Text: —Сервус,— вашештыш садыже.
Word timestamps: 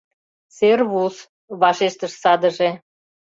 —Сервус,— 0.57 1.15
вашештыш 1.61 2.13
садыже. 2.21 2.69